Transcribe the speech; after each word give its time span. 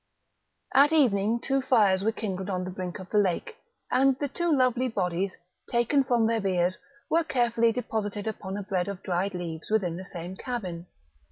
At 0.73 0.91
evening 0.93 1.41
two 1.41 1.61
fires 1.61 2.03
were 2.03 2.11
kindled 2.11 2.49
on 2.49 2.63
the 2.63 2.71
brink 2.71 2.97
of 2.97 3.11
the 3.11 3.19
lake, 3.19 3.57
and 3.91 4.15
the 4.15 4.27
two 4.27 4.51
lovely 4.51 4.87
bodies, 4.87 5.37
taken 5.69 6.03
from 6.03 6.25
their 6.25 6.41
biers, 6.41 6.79
were 7.07 7.23
carefully 7.23 7.71
deposited 7.71 8.25
upon 8.25 8.57
a 8.57 8.63
bed 8.63 8.87
of 8.87 9.03
dried 9.03 9.35
leaves 9.35 9.69
within 9.69 9.97
the 9.97 10.03
same 10.05 10.35
cabin. 10.35 10.87